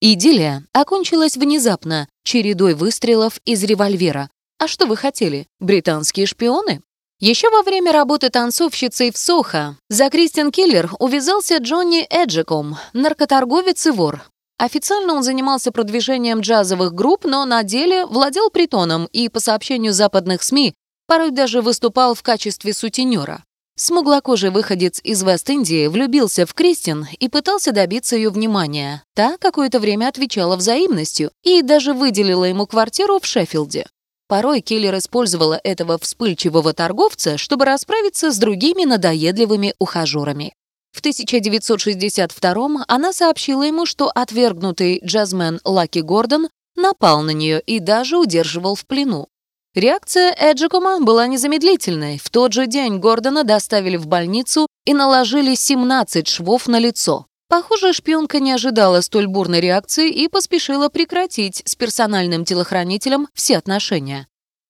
Идиллия 0.00 0.64
окончилась 0.72 1.36
внезапно, 1.36 2.08
чередой 2.30 2.74
выстрелов 2.74 3.40
из 3.44 3.64
револьвера. 3.64 4.30
А 4.60 4.68
что 4.68 4.86
вы 4.86 4.96
хотели? 4.96 5.48
Британские 5.58 6.26
шпионы? 6.26 6.80
Еще 7.18 7.50
во 7.50 7.62
время 7.62 7.90
работы 7.90 8.30
танцовщицей 8.30 9.10
в 9.10 9.18
Сохо 9.18 9.76
за 9.88 10.08
Кристин 10.10 10.52
Киллер 10.52 10.92
увязался 11.00 11.56
Джонни 11.56 12.06
Эджиком, 12.08 12.76
наркоторговец 12.92 13.84
и 13.86 13.90
вор. 13.90 14.22
Официально 14.58 15.14
он 15.14 15.24
занимался 15.24 15.72
продвижением 15.72 16.38
джазовых 16.38 16.94
групп, 16.94 17.24
но 17.24 17.44
на 17.46 17.64
деле 17.64 18.06
владел 18.06 18.48
притоном 18.50 19.06
и, 19.06 19.28
по 19.28 19.40
сообщению 19.40 19.92
западных 19.92 20.44
СМИ, 20.44 20.74
порой 21.08 21.32
даже 21.32 21.62
выступал 21.62 22.14
в 22.14 22.22
качестве 22.22 22.72
сутенера. 22.72 23.42
Смуглокожий 23.82 24.50
выходец 24.50 25.00
из 25.02 25.22
Вест-Индии 25.22 25.86
влюбился 25.86 26.44
в 26.44 26.52
Кристин 26.52 27.06
и 27.18 27.30
пытался 27.30 27.72
добиться 27.72 28.14
ее 28.14 28.28
внимания. 28.28 29.04
Та 29.14 29.38
какое-то 29.38 29.80
время 29.80 30.08
отвечала 30.08 30.56
взаимностью 30.56 31.30
и 31.42 31.62
даже 31.62 31.94
выделила 31.94 32.44
ему 32.44 32.66
квартиру 32.66 33.18
в 33.18 33.24
Шеффилде. 33.24 33.86
Порой 34.28 34.60
киллер 34.60 34.98
использовала 34.98 35.58
этого 35.64 35.96
вспыльчивого 35.96 36.74
торговца, 36.74 37.38
чтобы 37.38 37.64
расправиться 37.64 38.30
с 38.30 38.36
другими 38.36 38.84
надоедливыми 38.84 39.72
ухажерами. 39.78 40.52
В 40.92 40.98
1962 40.98 42.84
она 42.86 43.12
сообщила 43.14 43.62
ему, 43.62 43.86
что 43.86 44.10
отвергнутый 44.14 45.00
джазмен 45.02 45.58
Лаки 45.64 46.00
Гордон 46.00 46.50
напал 46.76 47.22
на 47.22 47.30
нее 47.30 47.62
и 47.62 47.78
даже 47.80 48.18
удерживал 48.18 48.74
в 48.74 48.84
плену. 48.84 49.28
Реакция 49.76 50.34
Эджикома 50.36 50.98
была 50.98 51.28
незамедлительной. 51.28 52.18
В 52.18 52.28
тот 52.28 52.52
же 52.52 52.66
день 52.66 52.98
Гордона 52.98 53.44
доставили 53.44 53.96
в 53.96 54.08
больницу 54.08 54.66
и 54.84 54.92
наложили 54.92 55.54
17 55.54 56.26
швов 56.26 56.66
на 56.66 56.80
лицо. 56.80 57.26
Похоже, 57.48 57.92
шпионка 57.92 58.40
не 58.40 58.50
ожидала 58.50 59.00
столь 59.00 59.28
бурной 59.28 59.60
реакции 59.60 60.10
и 60.10 60.26
поспешила 60.26 60.88
прекратить 60.88 61.62
с 61.64 61.76
персональным 61.76 62.44
телохранителем 62.44 63.28
все 63.32 63.58
отношения. 63.58 64.26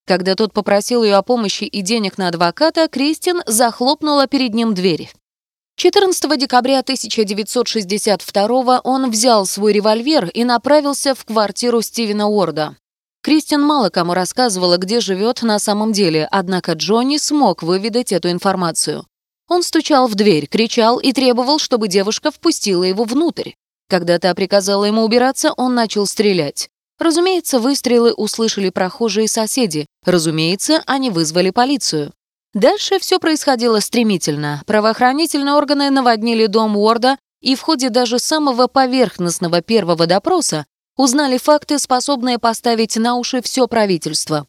Когда 0.07 0.35
тот 0.35 0.53
попросил 0.53 1.03
ее 1.03 1.15
о 1.15 1.23
помощи 1.23 1.65
и 1.65 1.81
денег 1.81 2.19
на 2.19 2.29
адвоката, 2.29 2.87
Кристин 2.87 3.41
захлопнула 3.47 4.27
перед 4.27 4.53
ним 4.53 4.75
дверь. 4.75 5.11
14 5.77 6.39
декабря 6.39 6.81
1962 6.81 8.81
он 8.85 9.11
взял 9.11 9.47
свой 9.47 9.73
револьвер 9.73 10.27
и 10.27 10.45
направился 10.45 11.15
в 11.15 11.25
квартиру 11.25 11.81
Стивена 11.81 12.29
Уорда. 12.29 12.77
Кристин 13.23 13.61
мало 13.61 13.91
кому 13.91 14.15
рассказывала, 14.15 14.79
где 14.79 15.01
живет 15.01 15.43
на 15.43 15.59
самом 15.59 15.93
деле, 15.93 16.27
однако 16.31 16.73
Джонни 16.73 17.19
смог 17.19 17.63
выведать 17.63 18.13
эту 18.13 18.31
информацию. 18.31 19.05
Он 19.49 19.63
стучал 19.63 20.07
в 20.07 20.15
дверь, 20.15 20.47
кричал 20.47 20.99
и 20.99 21.13
требовал, 21.13 21.59
чтобы 21.59 21.89
девушка 21.89 22.31
впустила 22.31 22.85
его 22.85 23.05
внутрь. 23.05 23.53
Когда 23.89 24.19
та 24.19 24.35
приказала 24.35 24.85
ему 24.85 25.03
убираться, 25.03 25.53
он 25.57 25.75
начал 25.75 26.07
стрелять. 26.07 26.71
Разумеется, 26.99 27.59
выстрелы 27.59 28.13
услышали 28.13 28.71
прохожие 28.71 29.27
соседи. 29.27 29.87
Разумеется, 30.05 30.83
они 30.87 31.11
вызвали 31.11 31.51
полицию. 31.51 32.13
Дальше 32.55 32.99
все 33.01 33.19
происходило 33.19 33.81
стремительно. 33.81 34.63
Правоохранительные 34.67 35.55
органы 35.55 35.91
наводнили 35.91 36.47
дом 36.47 36.77
Уорда 36.77 37.19
и 37.41 37.55
в 37.55 37.61
ходе 37.61 37.91
даже 37.91 38.19
самого 38.19 38.67
поверхностного 38.67 39.63
первого 39.63 40.07
допроса 40.07 40.67
узнали 41.01 41.39
факты, 41.39 41.79
способные 41.79 42.39
поставить 42.39 42.97
на 42.97 43.17
уши 43.17 43.41
все 43.41 43.67
правительство. 43.67 44.47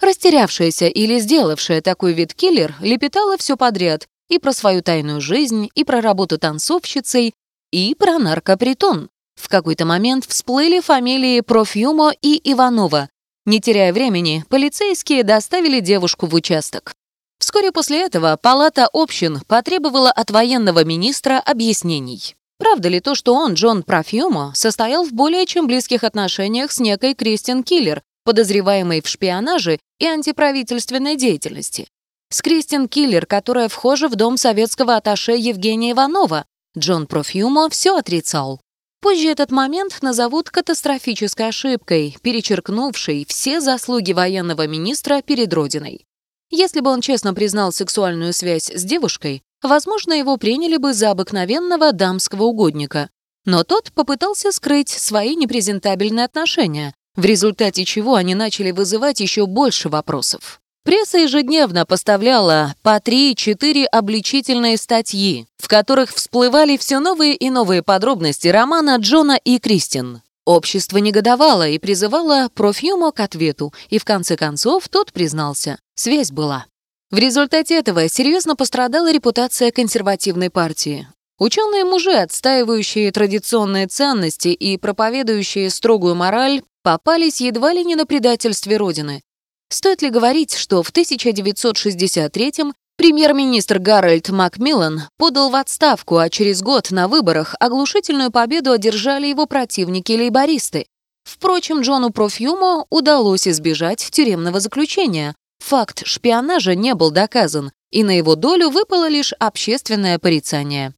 Растерявшаяся 0.00 0.88
или 0.88 1.20
сделавшая 1.20 1.80
такой 1.80 2.12
вид 2.12 2.34
киллер 2.34 2.74
лепетала 2.80 3.38
все 3.38 3.56
подряд, 3.56 4.08
и 4.28 4.40
про 4.40 4.52
свою 4.52 4.82
тайную 4.82 5.20
жизнь, 5.20 5.70
и 5.76 5.84
про 5.84 6.00
работу 6.00 6.38
танцовщицей, 6.38 7.34
и 7.70 7.94
про 7.94 8.18
наркопритон. 8.18 9.10
В 9.40 9.48
какой-то 9.48 9.84
момент 9.84 10.24
всплыли 10.26 10.80
фамилии 10.80 11.40
Профьюмо 11.40 12.12
и 12.20 12.40
Иванова. 12.52 13.08
Не 13.46 13.60
теряя 13.60 13.92
времени, 13.92 14.44
полицейские 14.48 15.22
доставили 15.22 15.78
девушку 15.78 16.26
в 16.26 16.34
участок. 16.34 16.94
Вскоре 17.38 17.70
после 17.70 18.00
этого 18.02 18.36
Палата 18.42 18.88
общин 18.92 19.40
потребовала 19.46 20.10
от 20.10 20.32
военного 20.32 20.84
министра 20.84 21.38
объяснений. 21.38 22.34
Правда 22.62 22.88
ли 22.88 23.00
то, 23.00 23.16
что 23.16 23.34
он, 23.34 23.54
Джон 23.54 23.82
Профьюмо, 23.82 24.52
состоял 24.54 25.04
в 25.04 25.12
более 25.12 25.46
чем 25.46 25.66
близких 25.66 26.04
отношениях 26.04 26.70
с 26.70 26.78
некой 26.78 27.14
Кристин 27.14 27.64
Киллер, 27.64 28.02
подозреваемой 28.24 29.02
в 29.02 29.08
шпионаже 29.08 29.80
и 29.98 30.06
антиправительственной 30.06 31.16
деятельности? 31.16 31.88
с 32.30 32.40
Кристин 32.40 32.88
Киллер, 32.88 33.26
которая 33.26 33.68
вхожа 33.68 34.08
в 34.08 34.14
дом 34.14 34.36
советского 34.36 34.94
атташе 34.94 35.32
Евгения 35.32 35.90
Иванова. 35.90 36.46
Джон 36.78 37.08
Профьюмо 37.08 37.68
все 37.68 37.98
отрицал. 37.98 38.60
Позже 39.00 39.28
этот 39.28 39.50
момент 39.50 39.98
назовут 40.00 40.48
катастрофической 40.48 41.48
ошибкой, 41.48 42.16
перечеркнувшей 42.22 43.26
все 43.28 43.60
заслуги 43.60 44.12
военного 44.12 44.68
министра 44.68 45.20
перед 45.20 45.52
Родиной. 45.52 46.06
Если 46.50 46.78
бы 46.78 46.90
он 46.90 47.00
честно 47.00 47.34
признал 47.34 47.72
сексуальную 47.72 48.32
связь 48.32 48.70
с 48.70 48.84
девушкой, 48.84 49.42
возможно, 49.62 50.12
его 50.12 50.36
приняли 50.36 50.76
бы 50.76 50.94
за 50.94 51.10
обыкновенного 51.10 51.92
дамского 51.92 52.44
угодника. 52.44 53.08
Но 53.44 53.64
тот 53.64 53.92
попытался 53.92 54.52
скрыть 54.52 54.88
свои 54.88 55.34
непрезентабельные 55.34 56.24
отношения, 56.24 56.94
в 57.16 57.24
результате 57.24 57.84
чего 57.84 58.14
они 58.14 58.34
начали 58.34 58.70
вызывать 58.70 59.20
еще 59.20 59.46
больше 59.46 59.88
вопросов. 59.88 60.60
Пресса 60.84 61.18
ежедневно 61.18 61.86
поставляла 61.86 62.74
по 62.82 62.96
3-4 62.96 63.84
обличительные 63.84 64.76
статьи, 64.76 65.46
в 65.58 65.68
которых 65.68 66.12
всплывали 66.12 66.76
все 66.76 66.98
новые 66.98 67.36
и 67.36 67.50
новые 67.50 67.82
подробности 67.82 68.48
романа 68.48 68.96
Джона 68.96 69.38
и 69.44 69.58
Кристин. 69.58 70.22
Общество 70.44 70.98
негодовало 70.98 71.68
и 71.68 71.78
призывало 71.78 72.48
Профьюмо 72.52 73.12
к 73.12 73.20
ответу, 73.20 73.72
и 73.90 73.98
в 73.98 74.04
конце 74.04 74.36
концов 74.36 74.88
тот 74.88 75.12
признался. 75.12 75.78
Связь 75.94 76.32
была. 76.32 76.66
В 77.12 77.18
результате 77.18 77.74
этого 77.74 78.08
серьезно 78.08 78.56
пострадала 78.56 79.12
репутация 79.12 79.70
консервативной 79.70 80.48
партии. 80.48 81.06
Ученые-мужи, 81.38 82.12
отстаивающие 82.12 83.12
традиционные 83.12 83.86
ценности 83.86 84.48
и 84.48 84.78
проповедующие 84.78 85.68
строгую 85.68 86.14
мораль, 86.14 86.62
попались 86.82 87.42
едва 87.42 87.74
ли 87.74 87.84
не 87.84 87.96
на 87.96 88.06
предательстве 88.06 88.78
Родины. 88.78 89.20
Стоит 89.68 90.00
ли 90.00 90.08
говорить, 90.08 90.54
что 90.54 90.82
в 90.82 90.90
1963-м 90.90 92.72
премьер-министр 92.96 93.78
Гарольд 93.78 94.30
Макмиллан 94.30 95.02
подал 95.18 95.50
в 95.50 95.56
отставку, 95.56 96.16
а 96.16 96.30
через 96.30 96.62
год 96.62 96.90
на 96.92 97.08
выборах 97.08 97.54
оглушительную 97.60 98.30
победу 98.30 98.72
одержали 98.72 99.26
его 99.26 99.44
противники-лейбористы. 99.44 100.86
Впрочем, 101.24 101.82
Джону 101.82 102.08
Профьюмо 102.08 102.86
удалось 102.88 103.46
избежать 103.46 104.08
тюремного 104.10 104.60
заключения. 104.60 105.34
Факт 105.62 106.02
шпионажа 106.04 106.74
не 106.74 106.94
был 106.94 107.10
доказан, 107.10 107.70
и 107.90 108.02
на 108.02 108.16
его 108.16 108.34
долю 108.34 108.68
выпало 108.68 109.08
лишь 109.08 109.32
общественное 109.38 110.18
порицание. 110.18 110.92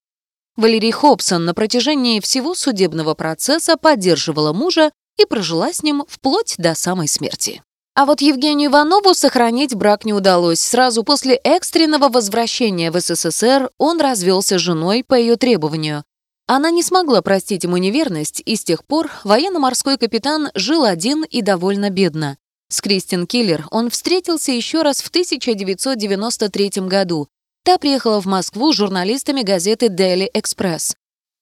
Валерий 0.56 0.90
Хобсон 0.90 1.44
на 1.44 1.54
протяжении 1.54 2.18
всего 2.20 2.54
судебного 2.54 3.14
процесса 3.14 3.76
поддерживала 3.76 4.52
мужа 4.52 4.90
и 5.18 5.26
прожила 5.26 5.72
с 5.72 5.82
ним 5.82 6.04
вплоть 6.08 6.54
до 6.56 6.74
самой 6.74 7.08
смерти. 7.08 7.62
А 7.94 8.06
вот 8.06 8.20
Евгению 8.20 8.70
Иванову 8.70 9.14
сохранить 9.14 9.74
брак 9.74 10.04
не 10.04 10.12
удалось. 10.12 10.60
Сразу 10.60 11.04
после 11.04 11.34
экстренного 11.36 12.08
возвращения 12.08 12.90
в 12.90 12.98
СССР 12.98 13.70
он 13.78 14.00
развелся 14.00 14.58
с 14.58 14.62
женой 14.62 15.04
по 15.06 15.14
ее 15.14 15.36
требованию. 15.36 16.04
Она 16.46 16.70
не 16.70 16.82
смогла 16.82 17.22
простить 17.22 17.64
ему 17.64 17.76
неверность, 17.76 18.42
и 18.44 18.56
с 18.56 18.64
тех 18.64 18.84
пор 18.84 19.10
военно-морской 19.24 19.98
капитан 19.98 20.50
жил 20.54 20.84
один 20.84 21.22
и 21.22 21.42
довольно 21.42 21.90
бедно. 21.90 22.38
С 22.74 22.80
Кристин 22.80 23.28
Киллер 23.28 23.68
он 23.70 23.88
встретился 23.88 24.50
еще 24.50 24.82
раз 24.82 25.00
в 25.00 25.06
1993 25.06 26.88
году. 26.88 27.28
Та 27.64 27.78
приехала 27.78 28.20
в 28.20 28.26
Москву 28.26 28.72
с 28.72 28.76
журналистами 28.76 29.42
газеты 29.42 29.86
Daily 29.86 30.26
Express. 30.34 30.96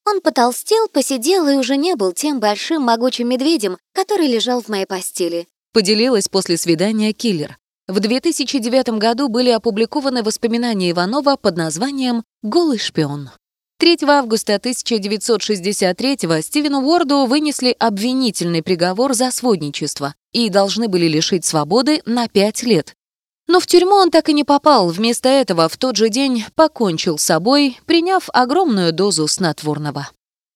Он 0.05 0.21
потолстел, 0.21 0.87
посидел 0.93 1.47
и 1.47 1.55
уже 1.55 1.75
не 1.75 1.95
был 1.95 2.13
тем 2.13 2.39
большим 2.39 2.83
могучим 2.83 3.29
медведем, 3.29 3.79
который 3.95 4.27
лежал 4.27 4.61
в 4.61 4.67
моей 4.67 4.85
постели 4.85 5.47
поделилась 5.73 6.29
после 6.29 6.55
свидания 6.55 7.13
киллер. 7.13 7.57
В 7.87 7.99
2009 7.99 8.99
году 8.99 9.27
были 9.27 9.49
опубликованы 9.49 10.21
воспоминания 10.21 10.91
Иванова 10.91 11.35
под 11.35 11.57
названием 11.57 12.23
«Голый 12.43 12.77
шпион». 12.77 13.31
3 13.79 13.97
августа 14.07 14.53
1963-го 14.55 16.41
Стивену 16.41 16.81
Уорду 16.81 17.25
вынесли 17.25 17.75
обвинительный 17.77 18.63
приговор 18.63 19.13
за 19.13 19.29
сводничество 19.31 20.15
и 20.31 20.49
должны 20.49 20.87
были 20.87 21.07
лишить 21.07 21.45
свободы 21.45 22.01
на 22.05 22.27
5 22.27 22.63
лет. 22.63 22.93
Но 23.47 23.59
в 23.59 23.67
тюрьму 23.67 23.95
он 23.95 24.09
так 24.09 24.29
и 24.29 24.33
не 24.33 24.43
попал, 24.43 24.89
вместо 24.89 25.27
этого 25.27 25.67
в 25.67 25.77
тот 25.77 25.97
же 25.97 26.09
день 26.09 26.45
покончил 26.55 27.17
с 27.17 27.23
собой, 27.23 27.77
приняв 27.85 28.29
огромную 28.31 28.93
дозу 28.93 29.27
снотворного. 29.27 30.09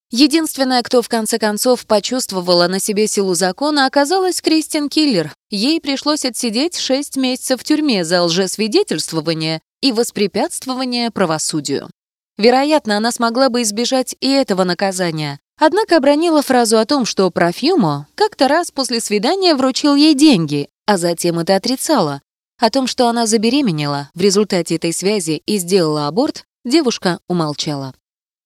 Единственная, 0.10 0.84
кто 0.84 1.02
в 1.02 1.10
конце 1.10 1.38
концов 1.38 1.86
почувствовала 1.86 2.68
на 2.68 2.80
себе 2.80 3.08
силу 3.08 3.34
закона, 3.34 3.86
оказалась 3.86 4.40
Кристин 4.40 4.88
Киллер. 4.88 5.34
Ей 5.50 5.82
пришлось 5.82 6.24
отсидеть 6.24 6.78
шесть 6.78 7.18
месяцев 7.18 7.60
в 7.60 7.66
тюрьме 7.66 8.06
за 8.06 8.24
лжесвидетельствование 8.24 9.60
и 9.82 9.92
воспрепятствование 9.92 11.12
правосудию. 11.12 11.90
Вероятно, 12.38 12.98
она 12.98 13.12
смогла 13.12 13.50
бы 13.50 13.64
избежать 13.64 14.16
и 14.20 14.30
этого 14.30 14.64
наказания. 14.64 15.40
Однако 15.60 15.98
обронила 15.98 16.42
фразу 16.44 16.78
о 16.78 16.86
том, 16.86 17.06
что 17.06 17.32
Профьюмо 17.32 18.08
как-то 18.16 18.48
раз 18.48 18.70
после 18.72 19.00
свидания 19.00 19.56
вручил 19.56 19.96
ей 19.96 20.14
деньги, 20.14 20.70
а 20.86 20.98
затем 20.98 21.40
это 21.40 21.56
отрицала. 21.56 22.22
О 22.60 22.70
том, 22.70 22.86
что 22.88 23.08
она 23.08 23.26
забеременела 23.26 24.10
в 24.14 24.22
результате 24.22 24.76
этой 24.76 24.94
связи 24.94 25.42
и 25.46 25.58
сделала 25.58 26.08
аборт, 26.08 26.46
девушка 26.64 27.20
умолчала. 27.28 27.94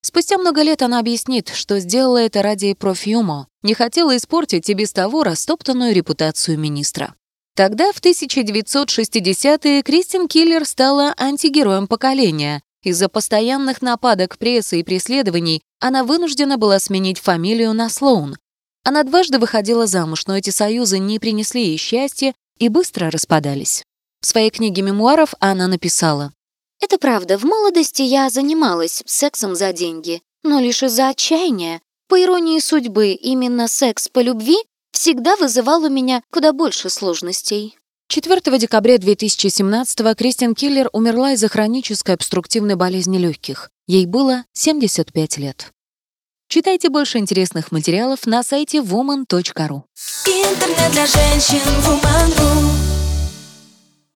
Спустя 0.01 0.37
много 0.37 0.61
лет 0.63 0.81
она 0.81 0.99
объяснит, 0.99 1.49
что 1.49 1.79
сделала 1.79 2.17
это 2.17 2.41
ради 2.41 2.73
профьюмо, 2.73 3.47
не 3.61 3.73
хотела 3.73 4.15
испортить 4.17 4.69
и 4.69 4.73
без 4.73 4.91
того 4.93 5.23
растоптанную 5.23 5.93
репутацию 5.93 6.57
министра. 6.57 7.13
Тогда, 7.55 7.91
в 7.91 8.01
1960-е, 8.01 9.83
Кристин 9.83 10.27
Киллер 10.27 10.65
стала 10.65 11.13
антигероем 11.17 11.87
поколения. 11.87 12.61
Из-за 12.83 13.09
постоянных 13.09 13.81
нападок 13.81 14.37
прессы 14.37 14.79
и 14.79 14.83
преследований 14.83 15.61
она 15.79 16.03
вынуждена 16.03 16.57
была 16.57 16.79
сменить 16.79 17.19
фамилию 17.19 17.73
на 17.73 17.89
Слоун. 17.89 18.37
Она 18.83 19.03
дважды 19.03 19.37
выходила 19.37 19.87
замуж, 19.87 20.25
но 20.27 20.37
эти 20.37 20.49
союзы 20.49 20.99
не 20.99 21.19
принесли 21.19 21.63
ей 21.63 21.77
счастья 21.77 22.33
и 22.57 22.69
быстро 22.69 23.11
распадались. 23.11 23.83
В 24.21 24.25
своей 24.25 24.49
книге 24.49 24.81
мемуаров 24.81 25.33
она 25.39 25.67
написала 25.67 26.31
это 26.81 26.97
правда, 26.97 27.37
в 27.37 27.43
молодости 27.43 28.01
я 28.01 28.29
занималась 28.31 29.03
сексом 29.05 29.55
за 29.55 29.71
деньги, 29.71 30.21
но 30.43 30.59
лишь 30.59 30.81
из-за 30.81 31.09
отчаяния. 31.09 31.79
По 32.09 32.21
иронии 32.21 32.59
судьбы, 32.59 33.11
именно 33.11 33.67
секс 33.67 34.09
по 34.09 34.19
любви 34.19 34.57
всегда 34.91 35.35
вызывал 35.37 35.83
у 35.83 35.89
меня 35.89 36.23
куда 36.31 36.51
больше 36.51 36.89
сложностей. 36.89 37.77
4 38.11 38.57
декабря 38.57 38.97
2017-го 38.97 40.15
Кристин 40.15 40.53
Киллер 40.53 40.89
умерла 40.91 41.31
из-за 41.31 41.47
хронической 41.47 42.15
обструктивной 42.15 42.75
болезни 42.75 43.17
легких. 43.17 43.69
Ей 43.87 44.05
было 44.05 44.43
75 44.51 45.37
лет. 45.37 45.71
Читайте 46.49 46.89
больше 46.89 47.19
интересных 47.19 47.71
материалов 47.71 48.25
на 48.25 48.43
сайте 48.43 48.79
woman.ru. 48.79 49.83
Интернет 50.25 50.91
для 50.91 51.05
женщин 51.05 51.61
woman.ru 51.87 52.90